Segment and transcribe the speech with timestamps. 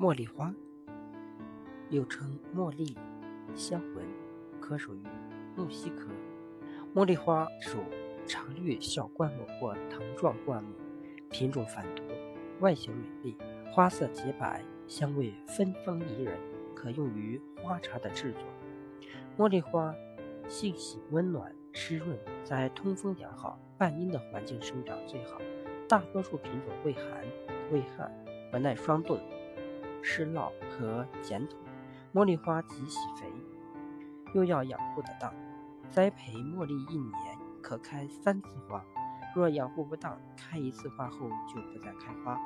[0.00, 0.50] 茉莉花
[1.90, 2.96] 又称茉莉、
[3.54, 4.02] 香纹，
[4.58, 5.02] 科属于
[5.54, 6.08] 木犀科。
[6.94, 7.80] 茉莉花属
[8.26, 10.72] 常绿小灌木或藤状灌木，
[11.28, 12.02] 品种繁多，
[12.60, 13.36] 外形美丽，
[13.70, 16.34] 花色洁白，香味芬芳宜人，
[16.74, 18.42] 可用于花茶的制作。
[19.36, 19.94] 茉莉花
[20.48, 25.38] 性喜温暖湿润，在通风良好、半阴的环境生长最好。
[25.86, 27.22] 大多数品种畏寒、
[27.70, 28.10] 畏旱，
[28.50, 29.20] 不耐霜冻、
[30.02, 31.56] 施涝和碱土。
[32.12, 33.32] 茉莉花极喜肥，
[34.34, 35.32] 又要养护得当。
[35.90, 38.84] 栽培茉莉一年可开三次花，
[39.34, 42.36] 若养护不当，开一次花后就不再开花。